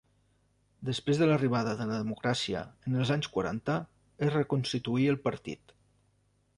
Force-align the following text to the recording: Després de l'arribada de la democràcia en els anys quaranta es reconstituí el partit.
Després 0.87 1.19
de 1.23 1.27
l'arribada 1.31 1.75
de 1.81 1.87
la 1.91 1.99
democràcia 2.05 2.65
en 2.89 2.97
els 3.05 3.13
anys 3.19 3.31
quaranta 3.37 3.79
es 4.29 4.35
reconstituí 4.41 5.11
el 5.15 5.25
partit. 5.31 5.81